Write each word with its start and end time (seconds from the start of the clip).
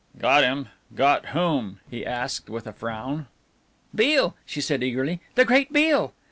"Got 0.17 0.43
him! 0.43 0.69
Got 0.95 1.27
whom?" 1.27 1.79
he 1.87 2.03
asked, 2.07 2.49
with 2.49 2.65
a 2.65 2.73
frown. 2.73 3.27
"Beale!" 3.93 4.35
she 4.47 4.59
said 4.59 4.81
eagerly, 4.83 5.21
"the 5.35 5.45
great 5.45 5.71
Beale!" 5.71 6.15